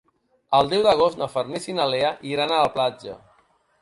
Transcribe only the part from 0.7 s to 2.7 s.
deu d'agost na Farners i na Lea iran a